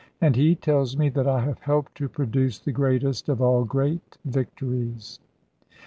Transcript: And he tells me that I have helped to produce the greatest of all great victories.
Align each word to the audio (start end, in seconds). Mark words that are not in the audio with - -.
And 0.19 0.35
he 0.35 0.55
tells 0.55 0.97
me 0.97 1.09
that 1.09 1.27
I 1.27 1.41
have 1.41 1.59
helped 1.59 1.93
to 1.97 2.09
produce 2.09 2.57
the 2.57 2.71
greatest 2.71 3.29
of 3.29 3.39
all 3.39 3.65
great 3.65 4.17
victories. 4.25 5.19